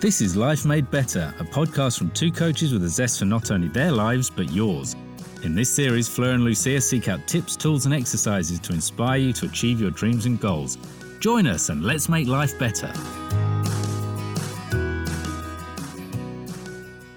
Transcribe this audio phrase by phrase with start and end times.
[0.00, 3.50] This is Life Made Better, a podcast from two coaches with a zest for not
[3.50, 4.94] only their lives, but yours.
[5.42, 9.32] In this series, Fleur and Lucia seek out tips, tools, and exercises to inspire you
[9.32, 10.78] to achieve your dreams and goals.
[11.18, 12.92] Join us and let's make life better.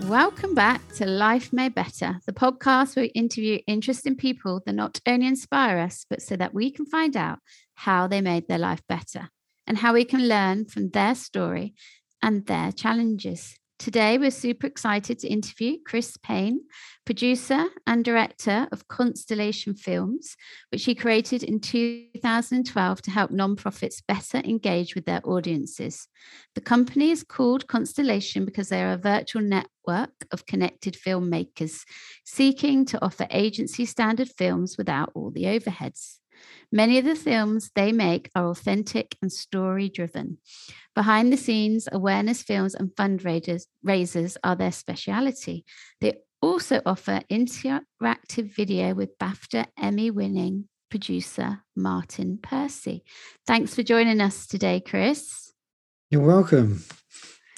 [0.08, 5.00] Welcome back to Life Made Better, the podcast where we interview interesting people that not
[5.06, 7.38] only inspire us, but so that we can find out
[7.76, 9.30] how they made their life better
[9.68, 11.76] and how we can learn from their story
[12.22, 13.56] and their challenges.
[13.82, 16.60] Today, we're super excited to interview Chris Payne,
[17.04, 20.38] producer and director of Constellation Films,
[20.72, 26.08] which he created in 2012 to help nonprofits better engage with their audiences.
[26.54, 31.82] The company is called Constellation because they are a virtual network of connected filmmakers
[32.24, 36.21] seeking to offer agency standard films without all the overheads.
[36.72, 40.38] Many of the films they make are authentic and story driven.
[40.96, 45.66] Behind the scenes, awareness films and fundraisers are their speciality.
[46.00, 53.04] They also offer interactive video with BAFTA Emmy winning producer Martin Percy.
[53.48, 55.52] Thanks for joining us today, Chris.
[56.10, 56.84] You're welcome.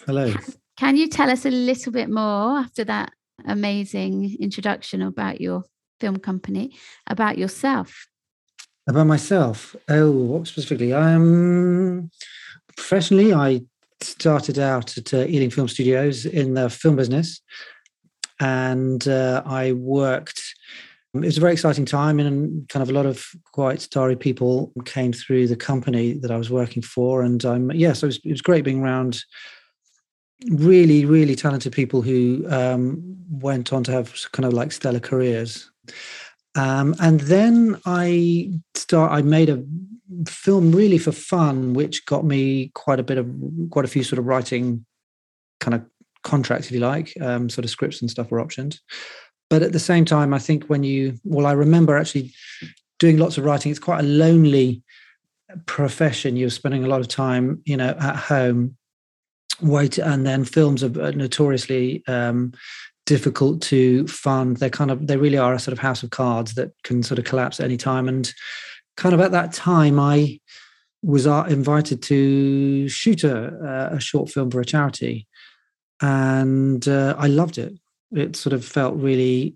[0.05, 0.31] Hello.
[0.31, 3.11] Can, can you tell us a little bit more after that
[3.45, 5.63] amazing introduction about your
[5.99, 8.07] film company, about yourself?
[8.85, 9.75] About myself?
[9.87, 10.91] Oh, what specifically?
[10.91, 12.11] Um,
[12.75, 13.61] professionally, I
[14.01, 17.41] started out at uh, Ealing Film Studios in the film business,
[18.41, 20.41] and uh, I worked.
[21.13, 24.73] It was a very exciting time, and kind of a lot of quite starry people
[24.83, 28.07] came through the company that I was working for, and um, yes, yeah, so it
[28.07, 29.23] was, it was great being around
[30.49, 35.71] really, really talented people who um, went on to have kind of like stellar careers.
[36.55, 39.11] Um, and then I start.
[39.11, 39.63] I made a
[40.27, 43.29] film really for fun, which got me quite a bit of
[43.71, 44.85] quite a few sort of writing
[45.59, 45.83] kind of
[46.23, 48.79] contracts, if you like, um, sort of scripts and stuff were optioned.
[49.49, 52.33] But at the same time, I think when you well, I remember actually
[52.99, 53.71] doing lots of writing.
[53.71, 54.83] It's quite a lonely
[55.65, 56.37] profession.
[56.37, 58.77] You're spending a lot of time, you know, at home
[59.61, 62.53] wait and then films are notoriously um,
[63.05, 64.57] difficult to fund.
[64.57, 67.19] They're kind of they really are a sort of house of cards that can sort
[67.19, 68.07] of collapse at any time.
[68.07, 68.31] And
[68.97, 70.39] kind of at that time, I
[71.01, 75.27] was uh, invited to shoot a, a short film for a charity,
[76.01, 77.73] and uh, I loved it.
[78.11, 79.55] It sort of felt really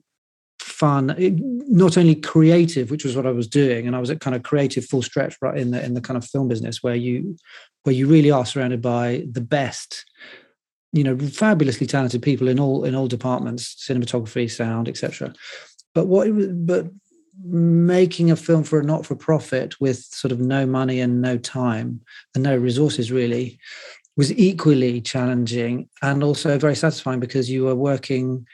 [0.59, 4.19] fun, it, not only creative, which was what I was doing, and I was at
[4.19, 6.95] kind of creative full stretch right in the in the kind of film business where
[6.95, 7.37] you
[7.83, 10.05] where you really are surrounded by the best
[10.93, 15.33] you know fabulously talented people in all in all departments cinematography sound etc
[15.93, 16.87] but what was but
[17.43, 21.37] making a film for a not for profit with sort of no money and no
[21.37, 22.01] time
[22.33, 23.59] and no resources really
[24.15, 28.45] was equally challenging and also very satisfying because you were working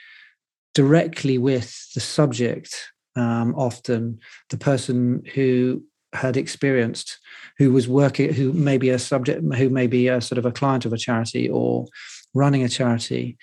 [0.74, 4.18] directly with the subject um, often
[4.50, 7.18] the person who had experienced
[7.58, 10.52] who was working who may be a subject who may be a sort of a
[10.52, 11.86] client of a charity or
[12.34, 13.38] running a charity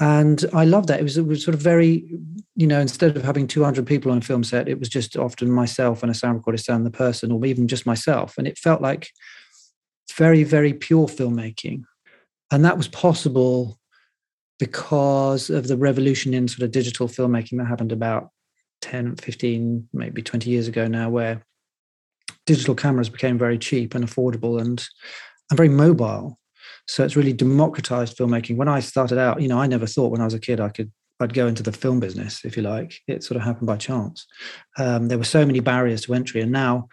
[0.00, 1.00] and I love that.
[1.00, 2.08] It was, it was sort of very,
[2.54, 5.50] you know, instead of having 200 people on a film set, it was just often
[5.50, 8.38] myself and a sound recordist and the person, or even just myself.
[8.38, 9.10] And it felt like
[10.14, 11.82] very, very pure filmmaking.
[12.52, 13.78] And that was possible
[14.60, 18.30] because of the revolution in sort of digital filmmaking that happened about
[18.82, 21.44] 10, 15, maybe 20 years ago now, where
[22.46, 24.86] digital cameras became very cheap and affordable and,
[25.50, 26.38] and very mobile.
[26.88, 28.56] So it's really democratized filmmaking.
[28.56, 30.70] When I started out, you know, I never thought when I was a kid I
[30.70, 30.90] could
[31.20, 33.00] I'd go into the film business, if you like.
[33.08, 34.26] It sort of happened by chance.
[34.78, 36.88] Um, there were so many barriers to entry, and now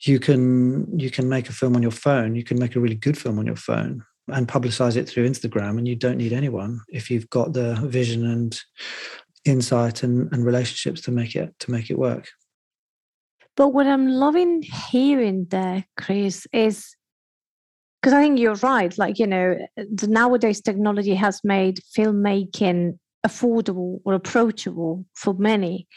[0.00, 2.36] you can you can make a film on your phone.
[2.36, 5.78] You can make a really good film on your phone and publicize it through Instagram,
[5.78, 8.60] and you don't need anyone if you've got the vision and
[9.44, 12.28] insight and, and relationships to make it to make it work.
[13.56, 16.94] But what I'm loving hearing there, Chris, is
[18.06, 18.96] because I think you're right.
[18.96, 25.88] Like, you know, the nowadays technology has made filmmaking affordable or approachable for many.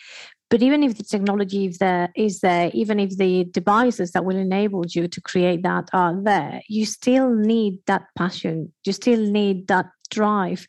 [0.50, 4.38] But even if the technology is there, is there, even if the devices that will
[4.38, 8.74] enable you to create that are there, you still need that passion.
[8.86, 10.66] You still need that drive.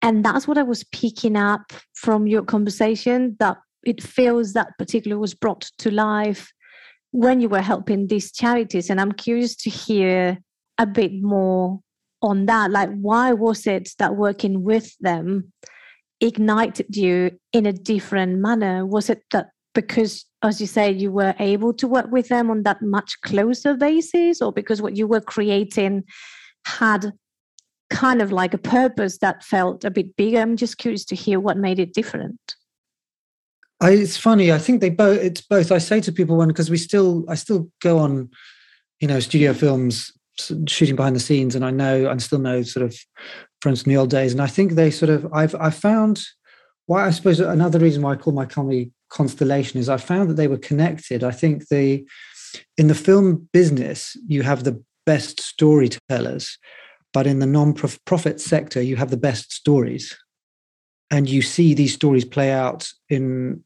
[0.00, 5.20] And that's what I was picking up from your conversation that it feels that particularly
[5.20, 6.52] was brought to life
[7.10, 8.90] when you were helping these charities.
[8.90, 10.38] And I'm curious to hear
[10.78, 11.80] a bit more
[12.22, 15.52] on that like why was it that working with them
[16.20, 21.34] ignited you in a different manner was it that because as you say you were
[21.38, 25.20] able to work with them on that much closer basis or because what you were
[25.20, 26.02] creating
[26.66, 27.12] had
[27.90, 30.38] kind of like a purpose that felt a bit bigger.
[30.38, 32.56] I'm just curious to hear what made it different.
[33.80, 34.52] I, it's funny.
[34.52, 35.20] I think they both.
[35.20, 35.70] It's both.
[35.70, 38.30] I say to people when because we still, I still go on,
[39.00, 40.12] you know, studio films
[40.66, 42.96] shooting behind the scenes, and I know, I still know sort of
[43.60, 45.32] friends from the old days, and I think they sort of.
[45.32, 46.22] I've I found
[46.86, 50.34] why I suppose another reason why I call my comedy constellation is I found that
[50.34, 51.24] they were connected.
[51.24, 52.06] I think the
[52.76, 56.58] in the film business you have the best storytellers,
[57.12, 60.16] but in the non-profit sector you have the best stories,
[61.10, 63.64] and you see these stories play out in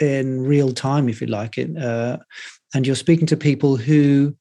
[0.00, 2.18] in real time, if you like it, uh,
[2.74, 4.36] and you're speaking to people who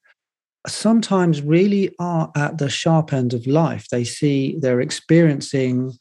[0.70, 3.88] sometimes really are at the sharp end of life.
[3.90, 5.94] They see they're experiencing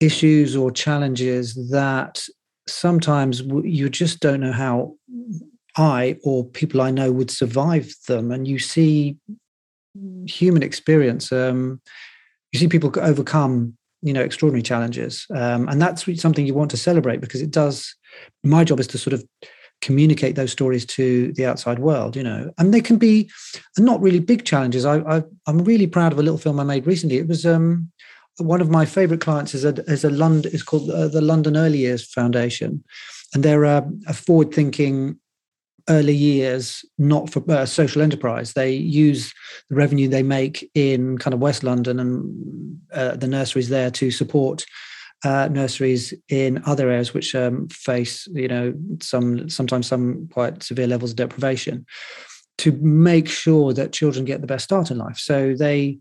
[0.00, 2.22] issues or challenges that
[2.66, 4.94] sometimes you just don't know how
[5.76, 8.30] I or people I know would survive them.
[8.30, 9.16] And you see
[10.26, 11.32] human experience.
[11.32, 11.80] Um,
[12.52, 16.76] you see people overcome you know extraordinary challenges um, and that's something you want to
[16.76, 17.96] celebrate because it does
[18.44, 19.24] my job is to sort of
[19.84, 22.50] communicate those stories to the outside world you know.
[22.58, 23.30] And they can be
[23.78, 24.84] not really big challenges.
[24.84, 27.18] I, I am really proud of a little film i made recently.
[27.18, 27.90] It was um,
[28.38, 31.56] one of my favorite clients is a is a london is called uh, the london
[31.56, 32.82] early years foundation.
[33.34, 35.18] And they're a, a forward thinking
[35.90, 38.54] early years not for uh, social enterprise.
[38.54, 39.34] They use
[39.68, 44.10] the revenue they make in kind of west london and uh, the nurseries there to
[44.10, 44.64] support
[45.24, 50.86] uh, nurseries in other areas which um, face you know some sometimes some quite severe
[50.86, 51.86] levels of deprivation
[52.58, 55.18] to make sure that children get the best start in life.
[55.18, 55.98] So they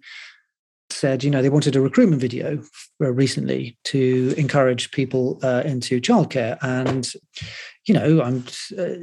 [0.94, 2.64] said, you know, they wanted a recruitment video
[3.02, 6.58] uh, recently to encourage people uh, into childcare.
[6.62, 7.12] And,
[7.86, 8.46] you know, I'm
[8.78, 8.96] uh,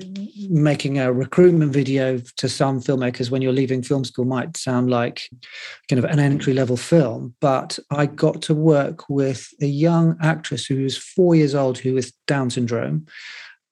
[0.49, 5.29] making a recruitment video to some filmmakers when you're leaving film school might sound like
[5.89, 7.35] kind of an entry level film.
[7.41, 11.95] But I got to work with a young actress who was four years old who
[11.95, 13.07] was Down syndrome.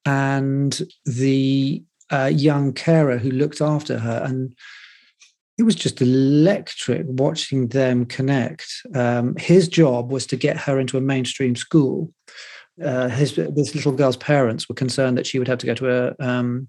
[0.04, 4.22] And the uh, young carer who looked after her.
[4.24, 4.54] And
[5.58, 8.66] it was just electric watching them connect.
[8.94, 12.12] Um, his job was to get her into a mainstream school.
[12.82, 15.90] Uh, his this little girl's parents were concerned that she would have to go to
[15.90, 16.68] a, um,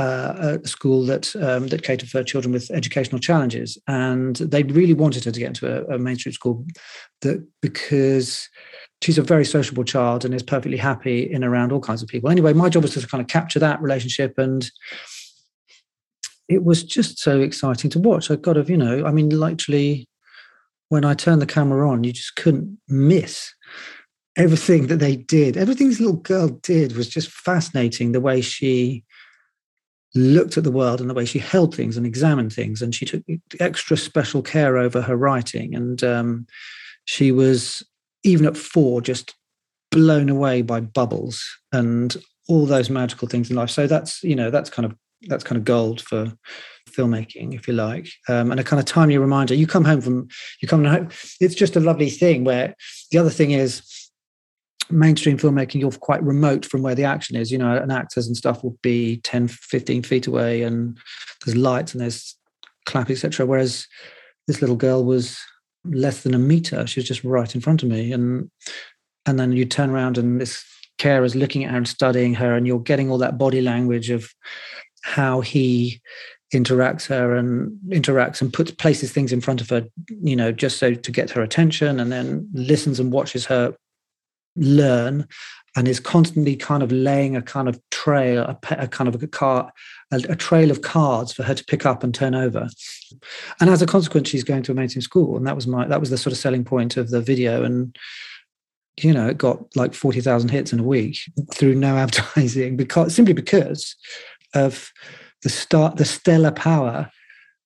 [0.00, 4.94] uh, a school that um, that catered for children with educational challenges, and they really
[4.94, 6.66] wanted her to get into a, a mainstream school,
[7.20, 8.48] that because
[9.00, 12.30] she's a very sociable child and is perfectly happy in around all kinds of people.
[12.30, 14.68] Anyway, my job was to kind of capture that relationship and
[16.48, 18.30] it was just so exciting to watch.
[18.30, 20.08] I got to, you know, I mean, literally,
[20.88, 23.52] when I turned the camera on, you just couldn't miss
[24.36, 25.56] everything that they did.
[25.56, 28.12] Everything this little girl did was just fascinating.
[28.12, 29.04] The way she
[30.14, 33.06] looked at the world and the way she held things and examined things, and she
[33.06, 33.22] took
[33.58, 35.74] extra special care over her writing.
[35.74, 36.46] And um,
[37.04, 37.82] she was
[38.22, 39.34] even at four just
[39.90, 41.42] blown away by bubbles
[41.72, 42.16] and
[42.48, 43.70] all those magical things in life.
[43.70, 44.94] So that's you know that's kind of
[45.28, 46.32] that's kind of gold for
[46.90, 49.54] filmmaking, if you like, um, and a kind of timely reminder.
[49.54, 50.28] You come home from
[50.60, 51.08] you come home.
[51.40, 52.44] It's just a lovely thing.
[52.44, 52.74] Where
[53.10, 53.82] the other thing is
[54.90, 58.36] mainstream filmmaking you're quite remote from where the action is you know and actors and
[58.36, 60.98] stuff will be 10 15 feet away and
[61.44, 62.36] there's lights and there's
[62.84, 63.86] clap etc whereas
[64.46, 65.38] this little girl was
[65.84, 68.50] less than a meter she was just right in front of me and
[69.26, 70.64] and then you turn around and this
[70.98, 74.10] carer is looking at her and studying her and you're getting all that body language
[74.10, 74.30] of
[75.04, 76.00] how he
[76.52, 80.78] interacts her and interacts and puts places things in front of her you know just
[80.78, 83.74] so to get her attention and then listens and watches her
[84.56, 85.26] learn
[85.76, 89.26] and is constantly kind of laying a kind of trail a, a kind of a
[89.26, 89.72] car
[90.12, 92.68] a, a, trail of cards for her to pick up and turn over.
[93.60, 95.36] And as a consequence she's going to a mainstream school.
[95.36, 97.64] And that was my that was the sort of selling point of the video.
[97.64, 97.96] And
[99.02, 101.18] you know it got like 40,000 hits in a week
[101.52, 103.96] through no advertising because simply because
[104.54, 104.90] of
[105.42, 107.10] the start, the stellar power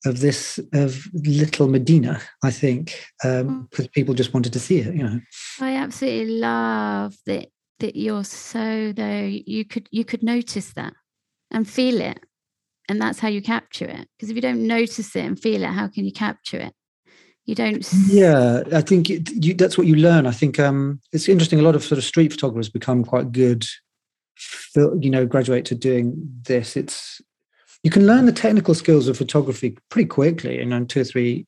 [0.04, 2.20] of this of little Medina.
[2.42, 3.92] I think um, because mm.
[3.92, 4.94] people just wanted to see it.
[4.94, 5.20] You know,
[5.60, 7.48] I absolutely love that
[7.80, 10.92] that you're so though you could you could notice that
[11.50, 12.20] and feel it,
[12.88, 14.08] and that's how you capture it.
[14.16, 16.74] Because if you don't notice it and feel it, how can you capture it?
[17.46, 17.88] You don't.
[18.08, 20.26] Yeah, I think it, you, that's what you learn.
[20.26, 21.58] I think um, it's interesting.
[21.58, 23.64] A lot of sort of street photographers become quite good
[24.76, 27.20] you know graduate to doing this it's
[27.82, 31.46] you can learn the technical skills of photography pretty quickly in two or three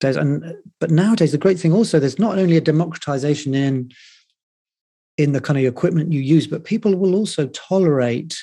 [0.00, 3.90] days and but nowadays the great thing also there's not only a democratization in
[5.16, 8.36] in the kind of equipment you use but people will also tolerate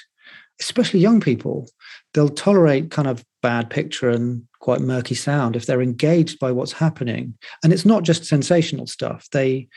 [0.59, 1.67] especially young people
[2.13, 6.71] they'll tolerate kind of bad picture and quite murky sound if they're engaged by what's
[6.71, 7.37] happening.
[7.63, 9.27] And it's not just sensational stuff.
[9.31, 9.67] They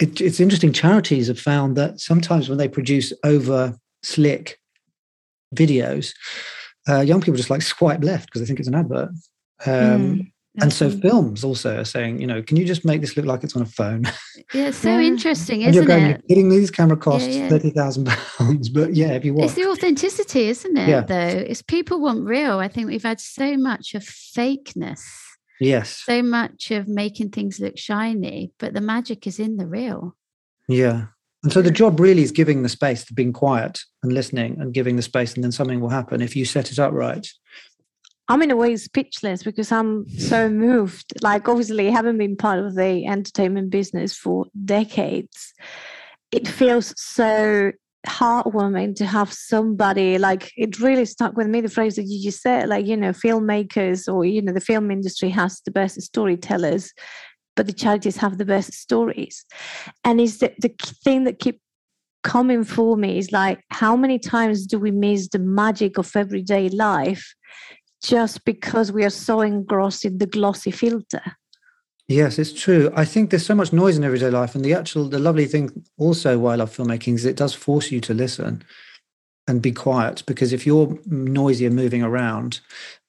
[0.00, 0.72] it, it's interesting.
[0.72, 4.58] Charities have found that sometimes when they produce over slick
[5.54, 6.14] videos,
[6.88, 9.10] uh, young people just like swipe left because they think it's an advert.
[9.66, 10.32] Um, mm.
[10.60, 13.44] And so films also are saying, you know, can you just make this look like
[13.44, 14.04] it's on a phone?
[14.52, 16.26] Yeah, it's so interesting, isn't going, it?
[16.26, 17.48] Getting these camera costs yeah, yeah.
[17.50, 18.06] thirty thousand
[18.38, 20.88] pounds, but yeah, if you want, it's the authenticity, isn't it?
[20.88, 21.02] Yeah.
[21.02, 22.58] Though it's people want real.
[22.58, 25.02] I think we've had so much of fakeness.
[25.60, 26.02] Yes.
[26.04, 30.16] So much of making things look shiny, but the magic is in the real.
[30.68, 31.06] Yeah.
[31.42, 34.74] And so the job really is giving the space to being quiet and listening and
[34.74, 37.26] giving the space, and then something will happen if you set it up right.
[38.28, 41.12] I'm in a way speechless because I'm so moved.
[41.22, 45.52] Like, obviously, having been part of the entertainment business for decades,
[46.30, 47.72] it feels so
[48.06, 52.40] heartwarming to have somebody like it really stuck with me the phrase that you just
[52.40, 56.92] said like you know filmmakers or you know the film industry has the best storytellers
[57.56, 59.44] but the charities have the best stories
[60.02, 61.60] and is the, the thing that keep
[62.22, 66.70] coming for me is like how many times do we miss the magic of everyday
[66.70, 67.34] life
[68.02, 71.22] just because we are so engrossed in the glossy filter.
[72.10, 72.90] Yes, it's true.
[72.96, 75.84] I think there's so much noise in everyday life, and the actual, the lovely thing
[75.96, 78.64] also why I love filmmaking is it does force you to listen
[79.46, 82.58] and be quiet because if you're noisy and moving around,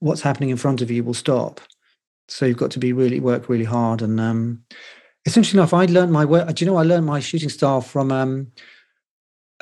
[0.01, 1.61] what's happening in front of you will stop.
[2.27, 4.03] So you've got to be really work really hard.
[4.03, 4.63] And um,
[5.25, 6.53] essentially enough, I learned my work.
[6.53, 8.51] Do you know I learned my shooting style from um,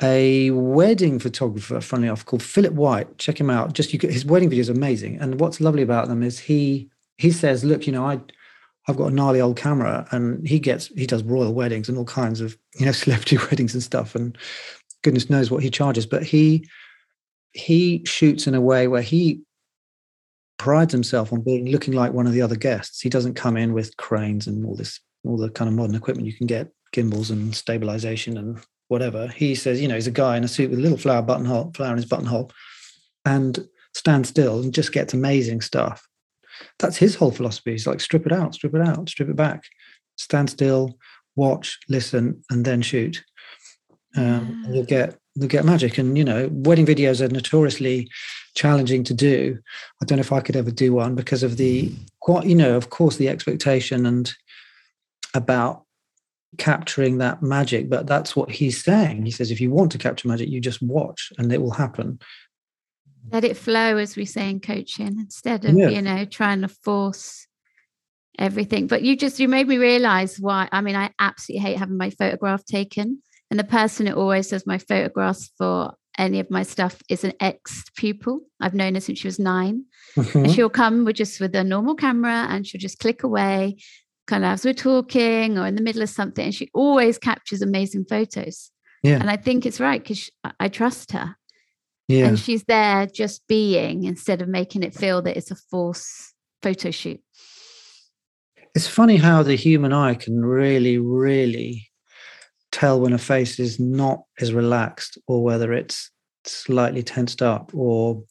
[0.02, 3.16] a wedding photographer, funnily enough, called Philip White.
[3.16, 3.72] Check him out.
[3.72, 5.16] Just you, his wedding videos amazing.
[5.16, 8.20] And what's lovely about them is he he says, look, you know, I
[8.90, 12.04] I've got a gnarly old camera, and he gets he does royal weddings and all
[12.04, 14.36] kinds of you know celebrity weddings and stuff, and
[15.02, 16.06] goodness knows what he charges.
[16.06, 16.68] But he
[17.52, 19.40] he shoots in a way where he
[20.58, 23.00] prides himself on being looking like one of the other guests.
[23.00, 26.26] He doesn't come in with cranes and all this all the kind of modern equipment
[26.26, 29.28] you can get, gimbals and stabilization and whatever.
[29.28, 31.72] He says, you know, he's a guy in a suit with a little flower buttonhole,
[31.74, 32.50] flower in his buttonhole,
[33.24, 36.08] and stand still and just gets amazing stuff.
[36.78, 37.72] That's his whole philosophy.
[37.72, 39.64] He's like, strip it out, strip it out, strip it back,
[40.16, 40.98] stand still,
[41.36, 43.22] watch, listen, and then shoot.
[44.16, 45.98] Um, and you'll get you'll get magic.
[45.98, 48.08] And you know, wedding videos are notoriously
[48.54, 49.58] challenging to do.
[50.02, 52.76] I don't know if I could ever do one because of the quite, you know,
[52.76, 54.32] of course, the expectation and
[55.34, 55.84] about
[56.58, 60.26] capturing that magic but that's what he's saying he says if you want to capture
[60.26, 62.18] magic you just watch and it will happen
[63.30, 65.88] let it flow as we say in coaching instead of yeah.
[65.88, 67.46] you know trying to force
[68.38, 68.86] everything.
[68.86, 72.10] But you just you made me realize why i mean i absolutely hate having my
[72.10, 73.22] photograph taken.
[73.50, 77.32] And the person who always does my photographs for any of my stuff is an
[77.40, 79.84] ex pupil i've known her since she was 9
[80.16, 80.38] mm-hmm.
[80.38, 83.76] and she'll come with just with a normal camera and she'll just click away
[84.26, 87.62] kind of as we're talking or in the middle of something and she always captures
[87.62, 88.70] amazing photos.
[89.02, 89.18] Yeah.
[89.20, 91.36] And i think it's right because i trust her
[92.10, 92.26] yeah.
[92.26, 96.90] And she's there just being instead of making it feel that it's a false photo
[96.90, 97.20] shoot.
[98.74, 101.88] It's funny how the human eye can really really
[102.72, 106.10] tell when a face is not as relaxed or whether it's
[106.44, 108.22] slightly tensed up or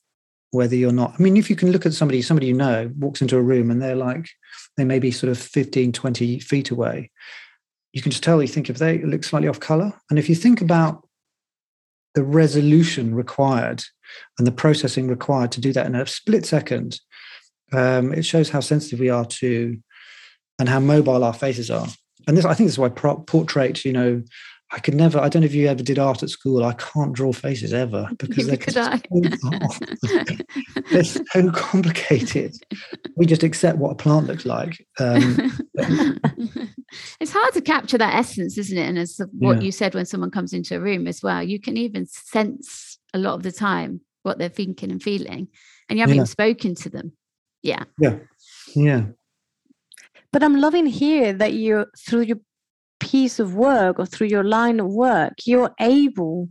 [0.52, 1.14] whether you're not.
[1.18, 3.72] I mean if you can look at somebody somebody you know walks into a room
[3.72, 4.28] and they're like
[4.78, 7.12] they may be sort of 15 20 feet away
[7.94, 9.94] you can just tell you think if they look slightly off color.
[10.10, 11.08] And if you think about
[12.16, 13.84] the resolution required
[14.38, 17.00] and the processing required to do that in a split second
[17.72, 19.78] um, it shows how sensitive we are to
[20.58, 21.88] and how mobile our faces are.
[22.28, 24.24] And this i think this is why portrait you know
[24.72, 25.20] I could never.
[25.20, 26.64] I don't know if you ever did art at school.
[26.64, 28.98] I can't draw faces ever because they're, so,
[30.92, 32.56] they're so complicated.
[33.16, 34.86] We just accept what a plant looks like.
[35.00, 35.52] Um,
[37.20, 38.88] it's hard to capture that essence, isn't it?
[38.88, 39.64] And as what yeah.
[39.64, 43.18] you said when someone comes into a room as well, you can even sense a
[43.18, 45.48] lot of the time what they're thinking and feeling,
[45.90, 46.22] and you haven't yeah.
[46.22, 47.14] even spoken to them.
[47.64, 47.84] Yeah.
[48.00, 48.18] Yeah.
[48.76, 49.06] Yeah.
[50.32, 52.38] But I'm loving here that you, through your
[53.00, 56.50] piece of work or through your line of work, you're able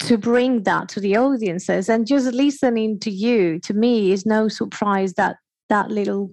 [0.00, 1.88] to bring that to the audiences.
[1.88, 5.36] And just listening to you, to me, is no surprise that
[5.68, 6.30] that little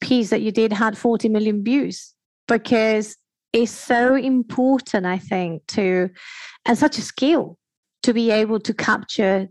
[0.00, 2.14] piece that you did had 40 million views
[2.46, 3.16] because
[3.52, 6.10] it's so important, I think, to
[6.64, 7.58] and such a skill
[8.02, 9.48] to be able to capture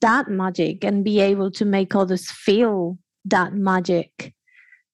[0.00, 4.32] that magic and be able to make others feel that magic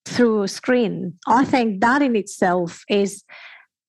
[0.04, 1.18] through a screen.
[1.26, 3.24] I think that in itself is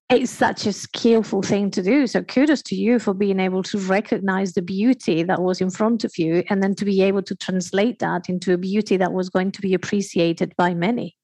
[0.09, 2.07] it's such a skillful thing to do.
[2.07, 6.05] So kudos to you for being able to recognize the beauty that was in front
[6.05, 9.29] of you and then to be able to translate that into a beauty that was
[9.29, 11.15] going to be appreciated by many.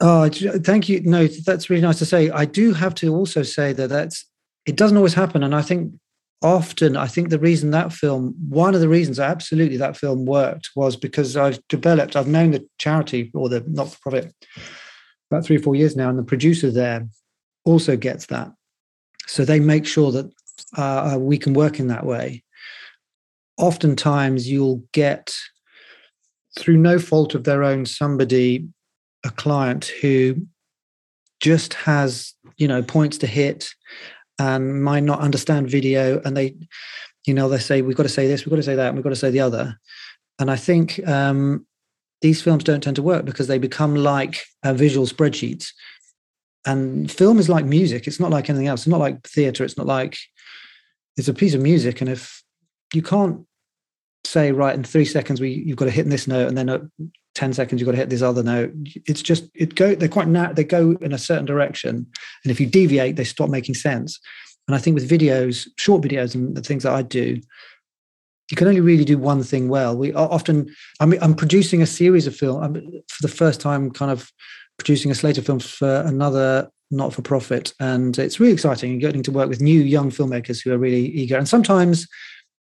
[0.00, 1.02] Oh, thank you.
[1.02, 2.30] No, that's really nice to say.
[2.30, 4.24] I do have to also say that that's
[4.64, 5.92] it doesn't always happen, and I think
[6.42, 10.70] often I think the reason that film, one of the reasons absolutely that film worked
[10.74, 14.32] was because I've developed, I've known the charity or the not for profit
[15.30, 17.06] about three or four years now, and the producer there
[17.64, 18.52] also gets that.
[19.26, 20.32] So they make sure that
[20.76, 22.42] uh, we can work in that way.
[23.58, 25.34] Oftentimes, you'll get
[26.58, 28.66] through no fault of their own somebody
[29.24, 30.46] a client who
[31.40, 33.70] just has you know points to hit
[34.38, 36.54] and might not understand video and they
[37.26, 38.96] you know they say we've got to say this we've got to say that and
[38.96, 39.78] we've got to say the other
[40.38, 41.66] and i think um,
[42.22, 45.68] these films don't tend to work because they become like uh, visual spreadsheets
[46.66, 48.06] and film is like music.
[48.06, 48.80] It's not like anything else.
[48.80, 49.64] It's not like theater.
[49.64, 50.16] It's not like
[51.16, 52.00] it's a piece of music.
[52.00, 52.42] And if
[52.94, 53.46] you can't
[54.24, 56.82] say right in three seconds we you've got to hit this note and then at
[57.34, 58.72] 10 seconds you've got to hit this other note.
[59.06, 62.06] It's just it go they're quite narrow they go in a certain direction.
[62.44, 64.20] And if you deviate they stop making sense.
[64.68, 67.40] And i think with videos short videos and the things that i do
[68.50, 69.96] you can only really do one thing well.
[69.96, 72.74] We often i mean i'm producing a series of film I'm,
[73.08, 74.30] for the first time kind of
[74.80, 79.00] producing a slate of films for another not for profit and it's really exciting and
[79.00, 82.08] getting to work with new young filmmakers who are really eager and sometimes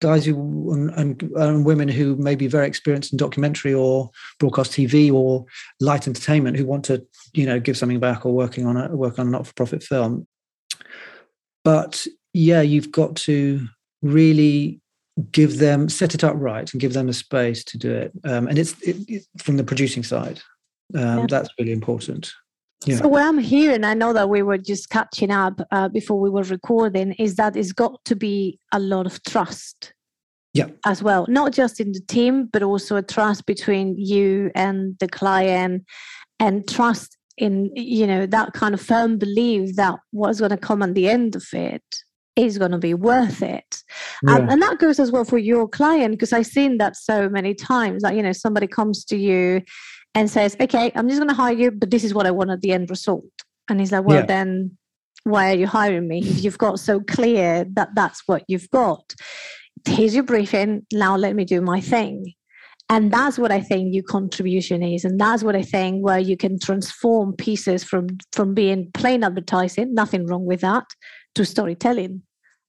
[0.00, 4.72] guys who and, and, and, women who may be very experienced in documentary or broadcast
[4.72, 5.46] TV or
[5.80, 9.18] light entertainment who want to, you know, give something back or working on a work
[9.18, 10.26] on a not-for-profit film.
[11.64, 13.66] But yeah, you've got to
[14.02, 14.80] really
[15.30, 18.12] give them set it up right and give them a space to do it.
[18.24, 20.42] Um, and it's it, it, from the producing side.
[20.94, 21.26] Um, yeah.
[21.28, 22.32] That's really important.
[22.86, 22.96] Yeah.
[22.96, 26.28] So what I'm hearing, I know that we were just catching up uh, before we
[26.28, 29.94] were recording, is that it's got to be a lot of trust.
[30.52, 30.68] Yeah.
[30.86, 35.08] As well, not just in the team, but also a trust between you and the
[35.08, 35.84] client,
[36.38, 40.82] and trust in you know that kind of firm belief that what's going to come
[40.82, 41.82] at the end of it
[42.36, 43.82] is going to be worth it
[44.22, 44.36] yeah.
[44.36, 47.52] um, and that goes as well for your client because i've seen that so many
[47.54, 49.60] times like you know somebody comes to you
[50.14, 52.50] and says, okay, I'm just going to hire you, but this is what I want
[52.50, 53.24] at the end result.
[53.68, 54.26] And he's like, well, yeah.
[54.26, 54.76] then
[55.24, 59.14] why are you hiring me if you've got so clear that that's what you've got?
[59.86, 60.86] Here's your briefing.
[60.92, 62.34] Now let me do my thing.
[62.90, 65.04] And that's what I think your contribution is.
[65.04, 69.94] And that's what I think where you can transform pieces from, from being plain advertising,
[69.94, 70.84] nothing wrong with that,
[71.34, 72.22] to storytelling.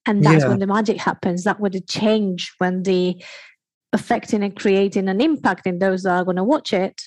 [0.05, 0.49] And that's yeah.
[0.49, 1.43] when the magic happens.
[1.43, 3.21] That would change when the
[3.91, 7.01] affecting and creating an impact in those that are going to watch it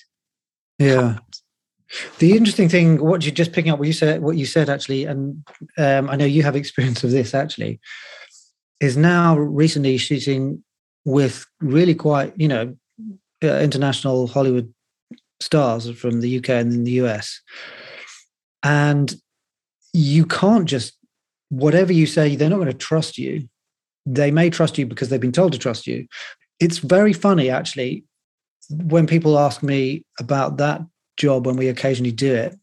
[0.79, 1.17] yeah.
[2.19, 5.05] The interesting thing, what you just picking up what you said, what you said actually,
[5.05, 5.43] and
[5.77, 7.79] um, I know you have experience of this actually,
[8.79, 10.63] is now recently shooting
[11.05, 12.75] with really quite, you know,
[13.43, 14.71] uh, international Hollywood
[15.39, 17.41] stars from the UK and the US,
[18.63, 19.15] and
[19.93, 20.99] you can't just
[21.49, 23.49] whatever you say, they're not going to trust you.
[24.05, 26.07] They may trust you because they've been told to trust you.
[26.59, 28.05] It's very funny actually
[28.69, 30.81] when people ask me about that
[31.17, 32.57] job when we occasionally do it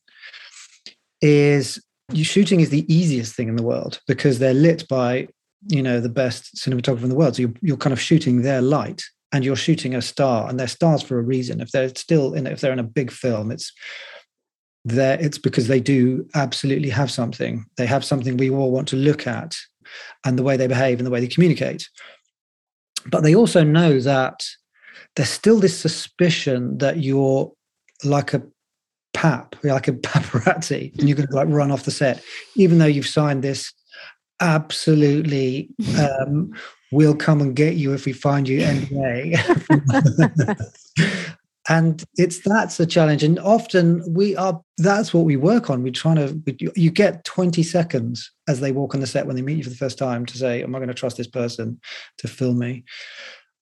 [1.21, 1.83] is
[2.15, 5.29] shooting is the easiest thing in the world because they're lit by
[5.69, 7.37] you know the best cinematographer in the world.
[7.37, 10.69] So you're, you're kind of shooting their light and you're shooting a star and they're
[10.69, 11.61] stars for a reason.
[11.61, 13.73] If they're still in if they're in a big film it's
[14.85, 17.65] there it's because they do absolutely have something.
[17.77, 19.57] They have something we all want to look at
[20.25, 21.89] and the way they behave and the way they communicate.
[23.07, 24.45] But they also know that
[25.17, 27.53] there's still this suspicion that you're
[28.05, 28.43] like a
[29.15, 32.23] pap, you're like a paparazzi, and you're going to like run off the set,
[32.55, 33.73] even though you've signed this
[34.41, 36.53] absolutely um,
[36.93, 39.35] we'll come and get you if we find you anyway.
[41.69, 43.23] and it's that's a challenge.
[43.23, 45.83] And often we are that's what we work on.
[45.83, 49.43] We're trying to you get 20 seconds as they walk on the set when they
[49.43, 51.81] meet you for the first time to say am i going to trust this person
[52.19, 52.85] to film me?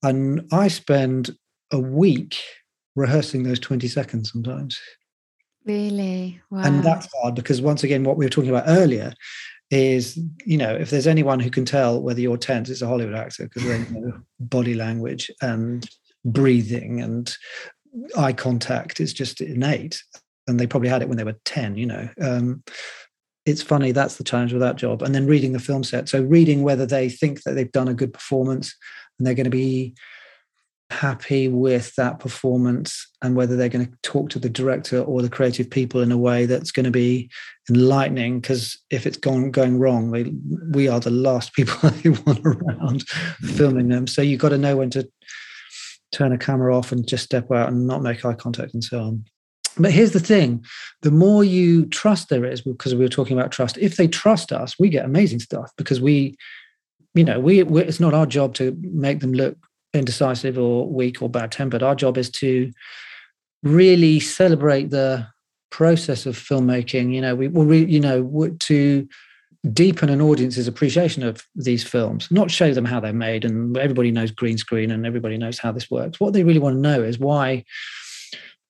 [0.03, 1.35] And i spend
[1.71, 2.37] a week
[2.95, 4.79] rehearsing those 20 seconds sometimes.
[5.65, 6.39] Really?
[6.51, 6.63] Wow.
[6.63, 9.13] And that's hard because once again, what we were talking about earlier
[9.71, 13.15] is, you know, if there's anyone who can tell whether you're tense, it's a Hollywood
[13.15, 15.87] actor because they know body language and
[16.23, 17.35] breathing and
[18.17, 20.01] eye contact is just innate.
[20.47, 22.09] And they probably had it when they were 10, you know.
[22.21, 22.63] Um,
[23.47, 25.01] it's funny, that's the challenge with that job.
[25.01, 26.09] And then reading the film set.
[26.09, 28.75] So reading whether they think that they've done a good performance
[29.17, 29.95] and they're going to be
[30.91, 35.29] happy with that performance and whether they're going to talk to the director or the
[35.29, 37.29] creative people in a way that's going to be
[37.69, 40.35] enlightening because if it's gone going wrong we,
[40.71, 43.07] we are the last people they want around
[43.41, 44.05] filming them.
[44.05, 45.09] So you've got to know when to
[46.11, 49.01] turn a camera off and just step out and not make eye contact and so
[49.01, 49.25] on.
[49.77, 50.63] But here's the thing
[51.01, 54.53] the more you trust there is because we were talking about trust if they trust
[54.53, 56.37] us we get amazing stuff because we
[57.13, 59.57] you know we it's not our job to make them look
[59.95, 61.83] indecisive or weak or bad tempered.
[61.83, 62.71] Our job is to
[63.63, 65.27] really celebrate the
[65.71, 67.13] process of filmmaking.
[67.13, 69.07] You know, we will, re, you know, to
[69.73, 73.43] deepen an audience's appreciation of these films, not show them how they're made.
[73.45, 76.19] And everybody knows green screen and everybody knows how this works.
[76.19, 77.65] What they really want to know is why,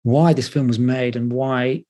[0.04, 1.84] why this film was made and why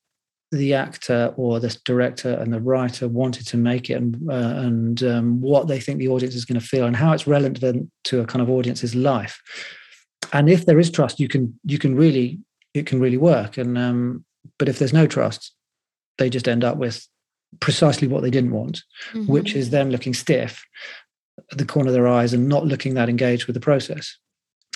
[0.57, 5.03] the actor or the director and the writer wanted to make it and, uh, and
[5.03, 8.21] um, what they think the audience is going to feel and how it's relevant to
[8.21, 9.41] a kind of audience's life.
[10.33, 12.39] And if there is trust you can you can really
[12.73, 13.57] it can really work.
[13.57, 14.25] And um,
[14.57, 15.53] but if there's no trust
[16.17, 17.07] they just end up with
[17.59, 19.31] precisely what they didn't want mm-hmm.
[19.31, 20.63] which is them looking stiff
[21.51, 24.17] at the corner of their eyes and not looking that engaged with the process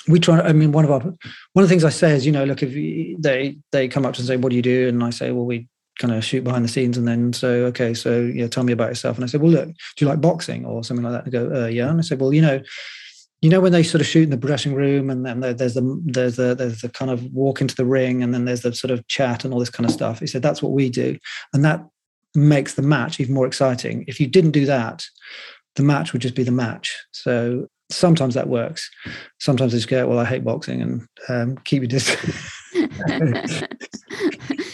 [0.10, 1.16] we try i mean one of our one
[1.56, 2.74] of the things i say is you know look if
[3.22, 4.88] they they come up to and say what do you do?
[4.88, 5.68] And i say well we
[6.00, 6.98] kind of shoot behind the scenes.
[6.98, 9.18] And then so okay so yeah tell me about yourself.
[9.18, 10.66] And i said well look do you like boxing?
[10.66, 11.24] Or something like that.
[11.24, 11.90] And go uh, yeah.
[11.90, 12.62] And i said well you know
[13.42, 16.02] you know when they sort of shoot in the dressing room and then there's the
[16.06, 18.92] there's the there's the kind of walk into the ring and then there's the sort
[18.92, 20.20] of chat and all this kind of stuff.
[20.20, 21.18] He said that's what we do.
[21.54, 21.86] And that
[22.36, 24.06] makes the match even more exciting.
[24.08, 25.06] If you didn't do that
[25.76, 26.98] the match would just be the match.
[27.12, 28.90] So sometimes that works.
[29.40, 32.52] Sometimes they just go, well, I hate boxing and um, keep your distance.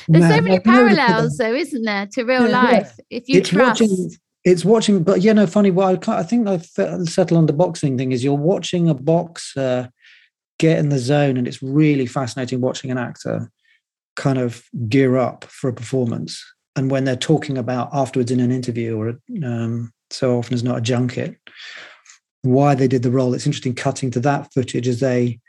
[0.07, 2.93] There's no, so many parallels, though, isn't there, to real yeah, life?
[3.09, 3.17] Yeah.
[3.17, 3.81] If you it's trust.
[3.81, 4.11] Watching,
[4.43, 5.71] it's watching, but yeah, no, funny.
[5.71, 9.89] Well, I, I think I settle on the boxing thing is you're watching a boxer
[10.59, 13.51] get in the zone, and it's really fascinating watching an actor
[14.15, 16.43] kind of gear up for a performance.
[16.75, 20.77] And when they're talking about afterwards in an interview, or um, so often as not
[20.77, 21.37] a junket,
[22.45, 23.33] why they did the role.
[23.33, 25.39] It's interesting cutting to that footage as they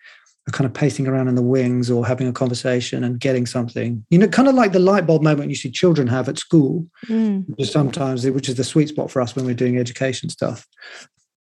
[0.48, 4.04] are kind of pacing around in the wings or having a conversation and getting something.
[4.11, 6.87] You know, kind of like the light bulb moment you see children have at school,
[7.06, 7.66] mm.
[7.66, 10.66] sometimes, which is the sweet spot for us when we're doing education stuff.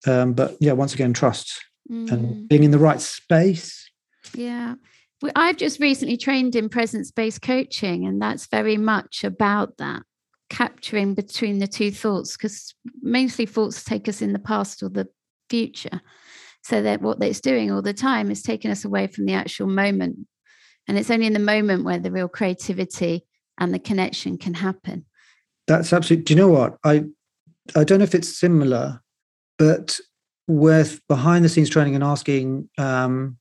[0.07, 1.55] Um, but yeah, once again, trust
[1.91, 2.11] mm.
[2.11, 3.91] and being in the right space.
[4.35, 4.75] Yeah.
[5.37, 10.03] I've just recently trained in presence based coaching, and that's very much about that
[10.51, 15.09] capturing between the two thoughts because mostly thoughts take us in the past or the
[15.49, 16.01] future.
[16.63, 19.67] So that what it's doing all the time is taking us away from the actual
[19.67, 20.17] moment.
[20.89, 23.27] And it's only in the moment where the real creativity
[23.59, 25.05] and the connection can happen.
[25.67, 26.25] That's absolutely.
[26.25, 26.77] Do you know what?
[26.85, 27.05] I
[27.75, 29.01] I don't know if it's similar,
[29.59, 29.99] but
[30.47, 33.39] with behind the scenes training and asking um,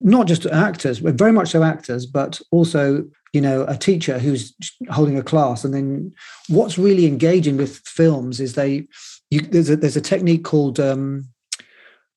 [0.00, 4.54] not just actors, very much so actors, but also you know a teacher who's
[4.90, 6.12] holding a class, and then
[6.48, 8.86] what's really engaging with films is they
[9.30, 11.28] you, there's a there's a technique called um,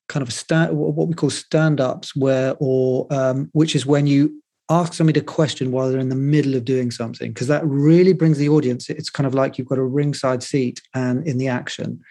[0.10, 4.42] kind of stand what we call stand ups where or um, which is when you
[4.72, 8.14] ask somebody a question while they're in the middle of doing something because that really
[8.14, 11.48] brings the audience it's kind of like you've got a ringside seat and in the
[11.48, 12.02] action.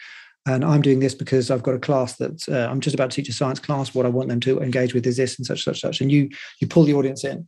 [0.46, 3.16] And i'm doing this because i've got a class that uh, i'm just about to
[3.16, 3.94] teach a science class.
[3.94, 6.00] What i want them to engage with is this and such such such.
[6.00, 6.30] And you
[6.60, 7.46] you pull the audience in.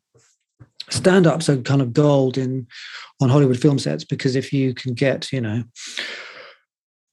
[0.90, 2.66] Stand ups are kind of gold in
[3.22, 5.62] on hollywood film sets because if you can get you know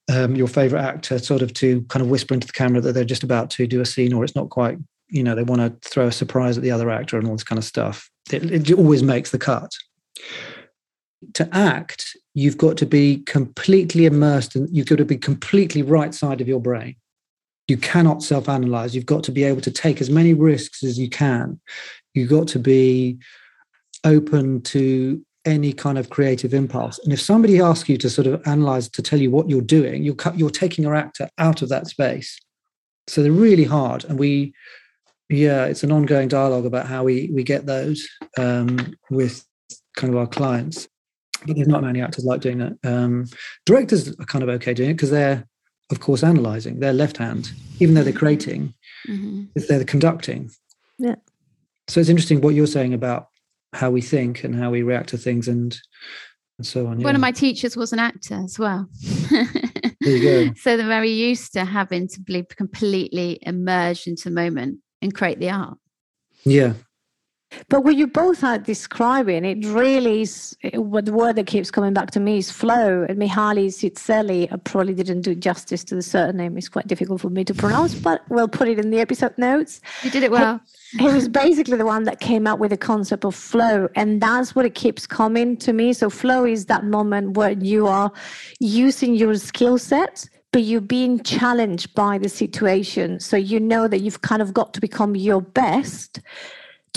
[0.10, 3.04] um, your favorite actor sort of to kind of whisper into the camera that they're
[3.04, 4.78] just about to do a scene or it's not quite
[5.10, 7.44] you know they want to throw a surprise at the other actor and all this
[7.44, 8.10] kind of stuff.
[8.32, 9.72] It, it always makes the cut.
[11.34, 16.14] To act you've got to be completely immersed and you've got to be completely right
[16.14, 16.96] side of your brain.
[17.68, 18.94] You cannot self-analyze.
[18.94, 21.60] You've got to be able to take as many risks as you can.
[22.14, 23.18] You've got to be
[24.04, 27.00] open to any kind of creative impulse.
[27.00, 30.04] And if somebody asks you to sort of analyze, to tell you what you're doing,
[30.04, 32.40] you're, you're taking your actor out of that space.
[33.08, 34.04] So they're really hard.
[34.04, 34.54] And we,
[35.30, 38.08] yeah, it's an ongoing dialogue about how we, we get those
[38.38, 39.44] um, with
[39.96, 40.88] kind of our clients.
[41.46, 42.74] But there's not many actors like doing that.
[42.84, 43.26] Um,
[43.66, 45.48] directors are kind of okay doing it because they're,
[45.92, 46.80] of course, analyzing.
[46.80, 48.74] They're left hand, even though they're creating,
[49.08, 49.46] mm-hmm.
[49.56, 50.52] they're the conducting.
[50.98, 51.16] Yeah.
[51.88, 53.28] So it's interesting what you're saying about
[53.78, 55.78] how we think and how we react to things and,
[56.58, 57.00] and so on.
[57.00, 57.06] Yeah.
[57.06, 58.88] One of my teachers was an actor as well.
[59.30, 59.48] there
[60.02, 60.54] you go.
[60.58, 65.40] So they're very used to having to be completely immersed into the moment and create
[65.40, 65.78] the art.
[66.44, 66.74] Yeah.
[67.70, 71.94] But what you both are describing, it really is what the word that keeps coming
[71.94, 73.06] back to me is flow.
[73.08, 76.58] And Mihaly Csikszentmihalyi, I probably didn't do justice to the surname.
[76.58, 79.82] It's quite difficult for me to pronounce, but we'll put it in the episode notes.
[80.04, 80.60] You did it well.
[80.92, 83.90] He, he was basically the one that came up with the concept of flow.
[83.96, 85.94] And that's what it keeps coming to me.
[85.94, 88.12] So flow is that moment where you are
[88.60, 93.20] using your skill set but you're being challenged by the situation.
[93.20, 96.22] So you know that you've kind of got to become your best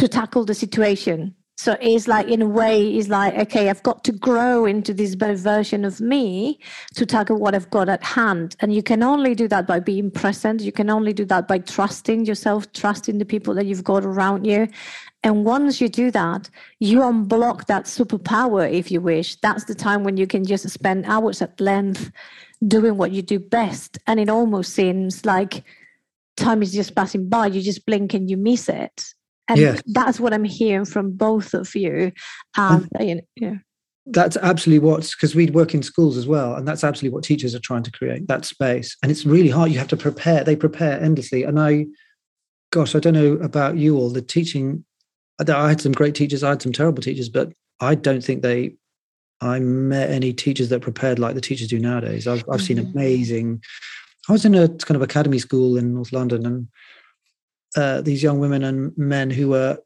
[0.00, 1.34] to tackle the situation.
[1.58, 5.14] So it's like, in a way, it's like, okay, I've got to grow into this
[5.14, 6.58] better version of me
[6.94, 8.56] to tackle what I've got at hand.
[8.60, 10.62] And you can only do that by being present.
[10.62, 14.46] You can only do that by trusting yourself, trusting the people that you've got around
[14.46, 14.68] you.
[15.22, 19.36] And once you do that, you unblock that superpower, if you wish.
[19.42, 22.10] That's the time when you can just spend hours at length
[22.66, 23.98] doing what you do best.
[24.06, 25.62] And it almost seems like
[26.38, 27.48] time is just passing by.
[27.48, 29.12] You just blink and you miss it.
[29.50, 29.82] And yes.
[29.86, 32.12] that's what I'm hearing from both of you.
[32.56, 33.58] Um, you know,
[34.06, 37.52] That's absolutely what's because we work in schools as well, and that's absolutely what teachers
[37.52, 38.96] are trying to create that space.
[39.02, 39.72] And it's really hard.
[39.72, 40.44] You have to prepare.
[40.44, 41.42] They prepare endlessly.
[41.42, 41.86] And I,
[42.70, 44.10] gosh, I don't know about you all.
[44.10, 44.84] The teaching,
[45.40, 46.44] I had some great teachers.
[46.44, 48.76] I had some terrible teachers, but I don't think they
[49.40, 52.28] I met any teachers that prepared like the teachers do nowadays.
[52.28, 52.66] I've, I've mm-hmm.
[52.66, 53.62] seen amazing.
[54.28, 56.68] I was in a kind of academy school in North London, and
[57.76, 59.78] uh, these young women and men who were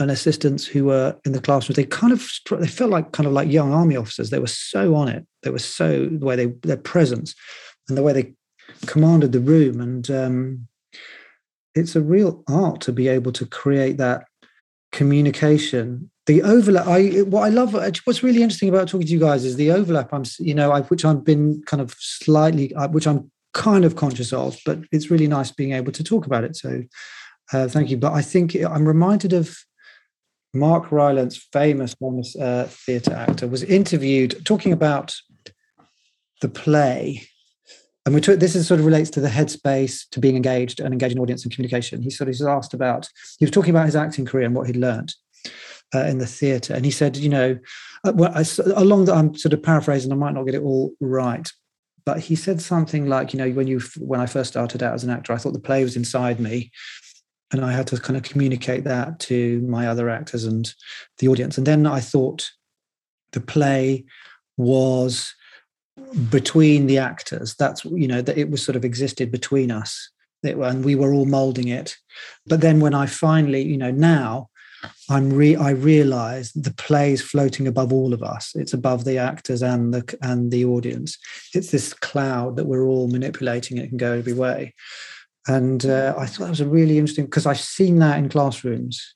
[0.00, 3.32] and assistants who were in the classrooms, they kind of they felt like kind of
[3.32, 4.30] like young army officers.
[4.30, 5.24] They were so on it.
[5.42, 7.34] They were so the way they their presence
[7.88, 8.34] and the way they
[8.86, 10.68] commanded the room, and um,
[11.74, 14.24] it's a real art to be able to create that
[14.92, 19.44] communication the overlap i what i love what's really interesting about talking to you guys
[19.44, 23.06] is the overlap i'm you know I, which i've been kind of slightly uh, which
[23.08, 26.54] i'm kind of conscious of but it's really nice being able to talk about it
[26.54, 26.84] so
[27.52, 27.96] uh, thank you.
[27.96, 29.56] But i think i'm reminded of
[30.52, 35.14] mark rylance famous famous uh, theatre actor was interviewed talking about
[36.44, 37.26] the play.
[38.06, 40.92] And we took this is sort of relates to the headspace to being engaged and
[40.92, 42.02] engaging audience and communication.
[42.02, 44.66] He sort of was asked about he was talking about his acting career and what
[44.66, 45.14] he'd learned
[45.94, 46.74] uh, in the theatre.
[46.74, 47.58] And he said, you know,
[48.04, 48.44] uh, well, I,
[48.76, 51.50] along that, I'm sort of paraphrasing, I might not get it all right,
[52.04, 55.04] but he said something like, you know, when you when I first started out as
[55.04, 56.70] an actor, I thought the play was inside me,
[57.52, 60.72] and I had to kind of communicate that to my other actors and
[61.18, 61.58] the audience.
[61.58, 62.50] And then I thought
[63.32, 64.04] the play
[64.56, 65.34] was
[66.30, 67.54] between the actors.
[67.54, 70.10] That's you know that it was sort of existed between us,
[70.42, 71.96] it, and we were all molding it.
[72.46, 74.48] But then when I finally, you know, now
[75.08, 78.52] I'm re I realize the play is floating above all of us.
[78.54, 81.18] It's above the actors and the and the audience.
[81.54, 83.78] It's this cloud that we're all manipulating.
[83.78, 84.74] It can go every way.
[85.46, 89.14] And uh, I thought that was a really interesting because I've seen that in classrooms.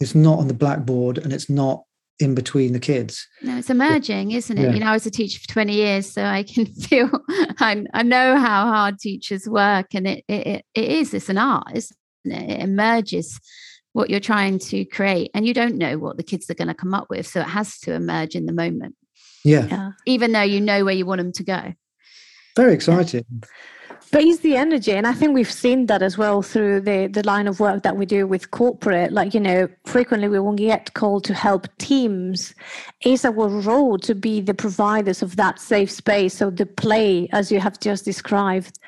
[0.00, 1.84] It's not on the blackboard and it's not
[2.18, 3.26] in between the kids.
[3.40, 4.62] No, it's emerging, isn't it?
[4.62, 4.72] Yeah.
[4.72, 7.10] You know, I was a teacher for 20 years, so I can feel
[7.58, 11.68] I, I know how hard teachers work, and it it, it is it's an art,
[11.74, 12.50] isn't it?
[12.50, 13.40] It emerges
[13.92, 16.74] what you're trying to create and you don't know what the kids are going to
[16.74, 18.94] come up with so it has to emerge in the moment
[19.44, 19.90] yeah, yeah.
[20.06, 21.74] even though you know where you want them to go
[22.56, 23.48] very exciting yeah.
[24.12, 27.26] But it's the energy and i think we've seen that as well through the the
[27.26, 30.94] line of work that we do with corporate like you know frequently we won't get
[30.94, 32.54] called to help teams
[33.04, 37.50] is our role to be the providers of that safe space so the play as
[37.50, 38.78] you have just described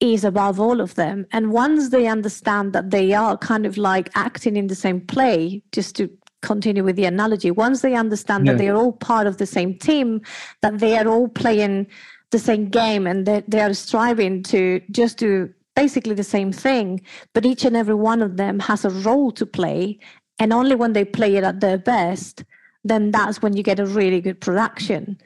[0.00, 1.26] is above all of them.
[1.32, 5.62] And once they understand that they are kind of like acting in the same play,
[5.72, 6.10] just to
[6.42, 8.52] continue with the analogy, once they understand yeah.
[8.52, 10.20] that they're all part of the same team,
[10.62, 11.86] that they are all playing
[12.34, 17.00] the same game and that they are striving to just do basically the same thing,
[17.32, 19.98] but each and every one of them has a role to play.
[20.40, 22.44] And only when they play it at their best,
[22.82, 25.16] then that's when you get a really good production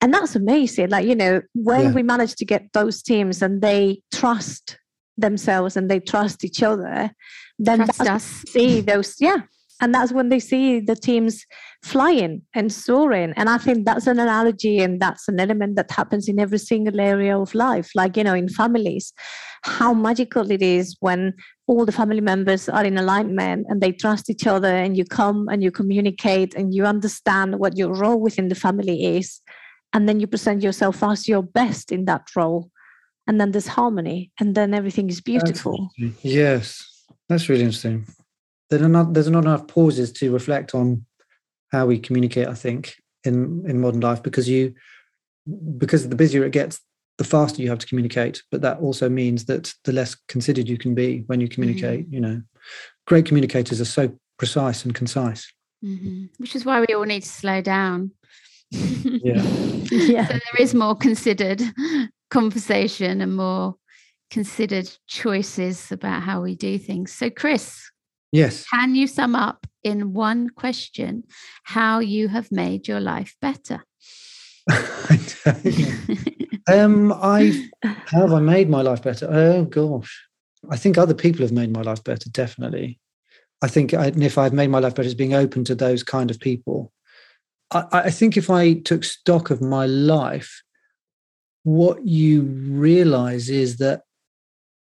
[0.00, 1.92] and that's amazing like you know when yeah.
[1.92, 4.78] we manage to get those teams and they trust
[5.16, 7.10] themselves and they trust each other
[7.58, 8.44] then trust that's us.
[8.48, 9.38] see those yeah
[9.80, 11.44] and that's when they see the teams
[11.82, 13.32] flying and soaring.
[13.36, 17.00] And i think that's an analogy and that's an element that happens in every single
[17.00, 19.12] area of life like you know in families.
[19.64, 21.34] How magical it is when
[21.66, 25.48] all the family members are in alignment and they trust each other and you come
[25.48, 29.40] and you communicate and you understand what your role within the family is.
[29.92, 32.70] And then you present yourself as your best in that role.
[33.26, 35.90] And then there's harmony and then everything is beautiful.
[36.22, 38.06] yes that's really interesting.
[38.70, 41.04] There's not there's not enough pauses to reflect on
[41.72, 44.74] how we communicate i think in in modern life because you
[45.76, 46.80] because the busier it gets
[47.18, 50.78] the faster you have to communicate but that also means that the less considered you
[50.78, 52.14] can be when you communicate mm-hmm.
[52.14, 52.42] you know
[53.06, 55.52] great communicators are so precise and concise.
[55.84, 56.26] Mm-hmm.
[56.38, 58.12] Which is why we all need to slow down.
[58.70, 59.42] Yeah.
[59.90, 60.26] yeah.
[60.26, 61.62] so there is more considered
[62.30, 63.76] conversation and more
[64.30, 67.12] considered choices about how we do things.
[67.12, 67.90] So, Chris,
[68.32, 68.66] Yes.
[68.68, 71.24] can you sum up in one question
[71.64, 73.84] how you have made your life better?
[76.68, 77.68] um, I
[78.06, 79.26] how have I made my life better?
[79.30, 80.26] Oh gosh,
[80.70, 82.28] I think other people have made my life better.
[82.30, 83.00] Definitely,
[83.62, 86.02] I think I, and if I've made my life better, it's being open to those
[86.02, 86.92] kind of people.
[87.70, 90.62] I, I think if I took stock of my life,
[91.64, 94.02] what you realize is that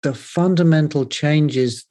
[0.02, 1.86] the fundamental changes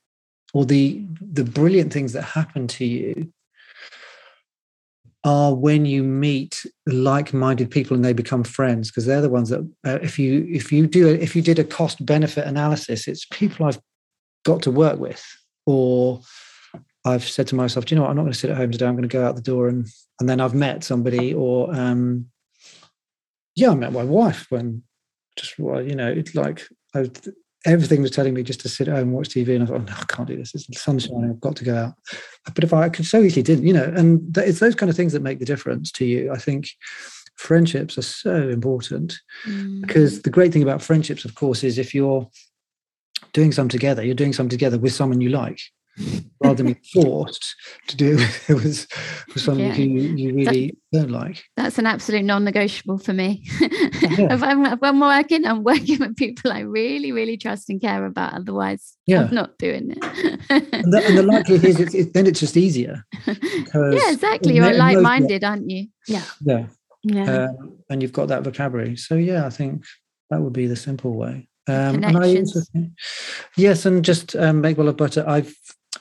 [0.55, 3.31] or the the brilliant things that happen to you
[5.25, 9.59] are when you meet like-minded people and they become friends because they're the ones that
[9.85, 13.65] uh, if you if you do if you did a cost benefit analysis it's people
[13.65, 13.79] i've
[14.45, 15.23] got to work with.
[15.65, 16.21] Or
[17.03, 18.11] i've said to myself do you know what?
[18.11, 18.85] I'm not going to sit at home today.
[18.85, 19.87] I'm going to go out the door and
[20.19, 22.27] and then i've met somebody or um
[23.55, 24.83] yeah i met my wife when
[25.35, 27.09] just well you know it's like I,
[27.65, 29.55] everything was telling me just to sit at home and watch TV.
[29.55, 30.53] And I thought, oh, no, I can't do this.
[30.55, 31.29] It's sunshine.
[31.29, 31.93] I've got to go out.
[32.53, 34.89] But if I, I could so easily didn't, you know, and that, it's those kind
[34.89, 36.31] of things that make the difference to you.
[36.31, 36.69] I think
[37.35, 39.15] friendships are so important
[39.47, 39.81] Mm.
[39.81, 42.27] because the great thing about friendships, of course, is if you're
[43.33, 45.59] doing some together, you're doing some together with someone you like.
[46.43, 47.55] Rather than be forced
[47.87, 48.85] to do it with,
[49.33, 49.73] with someone Yeah.
[49.73, 51.43] who you, you really don't like.
[51.65, 53.41] That's an absolute non-negotiable for me.
[53.59, 53.67] Yeah.
[54.35, 58.05] if, I'm, if I'm working, I'm working with people I really, really trust and care
[58.05, 58.35] about.
[58.35, 59.23] Otherwise, Yeah.
[59.23, 59.97] I'm not doing it.
[60.51, 63.03] And the, and the likelihood is, it's, it, then it's just easier.
[63.25, 64.53] yeah, exactly.
[64.53, 65.87] You're emotional- like-minded, aren't you?
[66.07, 66.25] Yeah.
[66.43, 66.67] Yeah.
[67.47, 68.95] um, and you've got that vocabulary.
[68.95, 69.85] So yeah, I think
[70.29, 71.49] that would be the simple way.
[71.67, 72.69] Um, and I also Connections.
[72.69, 72.91] think,
[73.57, 75.25] yes, and just um, make well of butter.
[75.27, 75.51] I've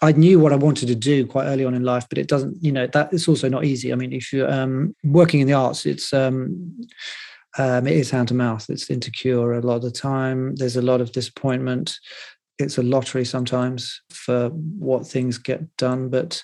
[0.05, 2.63] I knew what I wanted to do quite early on in life, but it doesn't.
[2.63, 3.91] You know that it's also not easy.
[3.91, 6.79] I mean, if you're um, working in the arts, it's um,
[7.57, 8.69] um, it is hand to mouth.
[8.69, 10.57] It's insecure a lot of the time.
[10.57, 11.97] There's a lot of disappointment.
[12.59, 16.43] It's a lottery sometimes for what things get done, but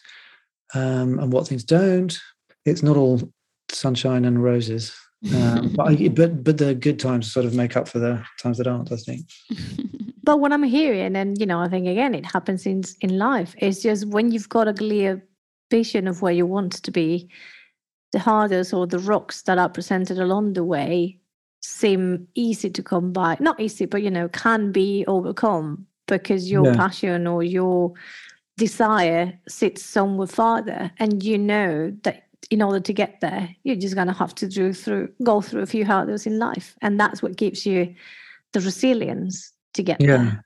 [0.74, 2.18] um, and what things don't.
[2.64, 3.30] It's not all
[3.70, 4.96] sunshine and roses.
[5.36, 8.56] Um, but, I, but but the good times sort of make up for the times
[8.56, 8.90] that aren't.
[8.90, 9.26] I think.
[10.30, 13.56] But what I'm hearing, and you know, I think again, it happens in in life.
[13.58, 15.26] It's just when you've got a clear
[15.72, 17.28] vision of where you want to be,
[18.12, 21.18] the hurdles or the rocks that are presented along the way
[21.62, 23.38] seem easy to come by.
[23.40, 26.76] Not easy, but you know, can be overcome because your Yeah.
[26.76, 27.92] passion or your
[28.56, 33.96] desire sits somewhere farther, and you know that in order to get there, you're just
[33.96, 37.36] gonna have to do through go through a few hurdles in life, and that's what
[37.36, 37.92] gives you
[38.52, 40.16] the resilience to get Yeah.
[40.16, 40.44] there.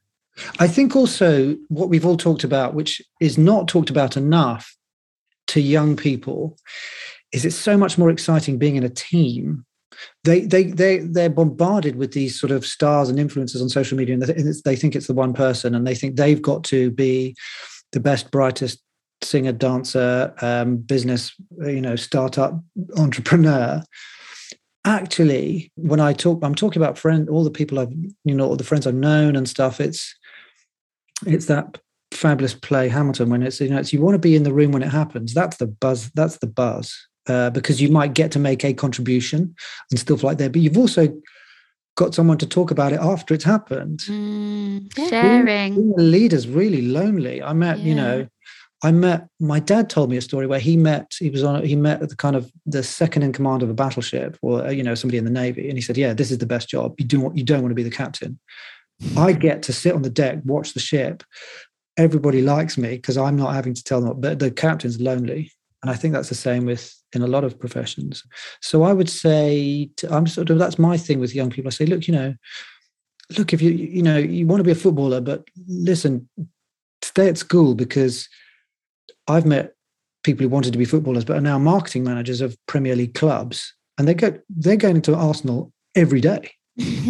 [0.58, 4.76] I think also what we've all talked about, which is not talked about enough
[5.48, 6.56] to young people,
[7.32, 9.64] is it's so much more exciting being in a team.
[10.24, 14.14] They they they they're bombarded with these sort of stars and influencers on social media,
[14.14, 14.22] and
[14.64, 17.36] they, think it's the one person, and they think they've got to be
[17.92, 18.82] the best, brightest
[19.22, 22.60] singer, dancer, um, business, you know, startup
[22.96, 23.82] entrepreneur.
[24.86, 27.92] Actually, when I talk, I'm talking about friend, all the people I've,
[28.24, 29.80] you know, all the friends I've known and stuff.
[29.80, 30.14] It's
[31.26, 31.78] it's that
[32.10, 34.72] fabulous play Hamilton when it's you know it's you want to be in the room
[34.72, 35.32] when it happens.
[35.32, 36.10] That's the buzz.
[36.14, 36.94] That's the buzz
[37.28, 39.54] uh, because you might get to make a contribution
[39.90, 40.52] and stuff like that.
[40.52, 41.08] but you've also
[41.96, 44.00] got someone to talk about it after it's happened.
[44.00, 45.74] Mm, sharing.
[45.74, 47.42] Being a leader's really lonely.
[47.42, 48.26] I met, you know,
[48.84, 51.74] I met my dad told me a story where he met he was on he
[51.74, 54.94] met the kind of the second in command of a battleship or uh, you know
[54.94, 56.94] somebody in the navy and he said yeah this is the best job.
[56.98, 58.38] You do you don't want to be the captain.
[59.16, 61.22] I get to sit on the deck watch the ship.
[61.96, 65.50] Everybody likes me because I'm not having to tell them but the captain's lonely
[65.82, 68.22] and I think that's the same with in a lot of professions.
[68.60, 71.68] So I would say to, I'm sort of that's my thing with young people.
[71.68, 72.34] I say look you know
[73.38, 76.28] look if you you know you want to be a footballer but listen
[77.00, 78.28] stay at school because
[79.28, 79.74] I've met
[80.22, 83.74] people who wanted to be footballers but are now marketing managers of Premier League clubs,
[83.98, 86.50] and they go they're going to Arsenal every day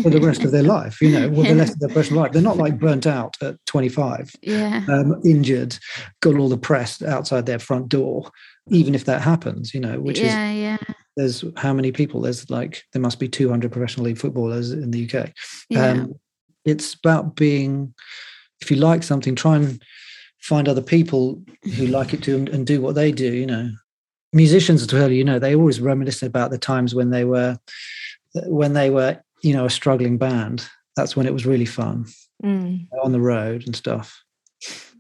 [0.03, 1.01] for the rest of their life.
[1.01, 2.33] You know, well, the rest of their personal life.
[2.33, 4.85] They're not like burnt out at 25, yeah.
[4.89, 5.79] um, injured,
[6.21, 8.31] got all the press outside their front door.
[8.71, 10.77] Even if that happens, you know, which is yeah, yeah,
[11.17, 12.23] there's how many people?
[12.23, 15.33] There's like there must be 200 professional league footballers in the UK.
[15.69, 15.91] yeah.
[15.91, 16.15] Um,
[16.65, 17.95] it's about being,
[18.61, 19.83] if you like something, try and
[20.45, 21.43] find other people
[21.75, 23.33] who like it too and, and do what they do.
[23.33, 23.71] You know,
[24.33, 25.11] musicians as well.
[25.11, 27.59] You know, they always reminisce about the times when they were,
[28.47, 30.69] when they were, you know, a struggling band.
[30.97, 32.07] That's when it was really fun
[32.45, 32.89] Mm.
[33.03, 34.23] on the road and stuff.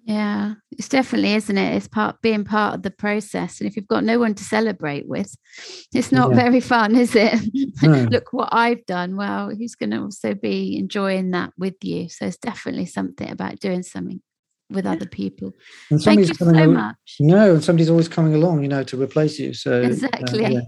[0.04, 1.76] Yeah, it's definitely, isn't it?
[1.76, 3.60] It's part being part of the process.
[3.60, 5.34] And if you've got no one to celebrate with,
[5.92, 6.36] it's not Yeah.
[6.36, 7.38] very fun, is it?
[7.82, 8.06] No.
[8.10, 9.16] Look what I've done.
[9.16, 12.08] Well, who's going to also be enjoying that with you?
[12.08, 14.22] So it's definitely something about doing something
[14.70, 15.52] with other people.
[15.90, 17.16] And Thank you somebody's so coming al- much.
[17.20, 19.54] No, and somebody's always coming along, you know, to replace you.
[19.54, 20.54] So uh, Exactly.
[20.54, 20.60] yeah.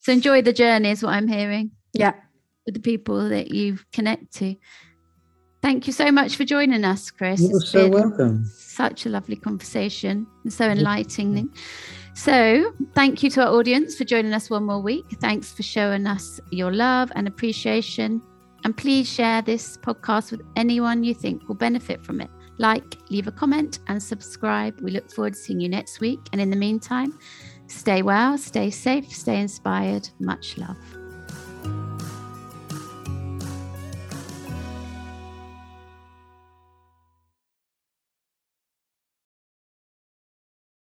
[0.00, 2.12] So enjoy the journey, is what I'm hearing Yeah.
[2.66, 4.56] with the people that you connect to.
[5.62, 7.40] Thank you so much for joining us, Chris.
[7.40, 8.44] You're It's so welcome.
[8.58, 11.48] Such a lovely conversation and so enlightening.
[12.14, 15.04] So, thank you to our audience for joining us one more week.
[15.20, 18.20] Thanks for showing us your love and appreciation.
[18.64, 22.30] And please share this podcast with anyone you think will benefit from it.
[22.58, 24.80] Like, leave a comment, and subscribe.
[24.80, 26.20] We look forward to seeing you next week.
[26.32, 27.18] And in the meantime,
[27.66, 30.08] stay well, stay safe, stay inspired.
[30.20, 30.78] Much love.